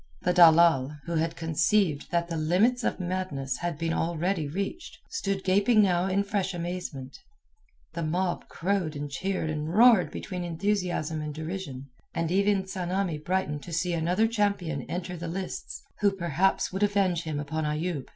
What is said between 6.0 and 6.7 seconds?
in fresh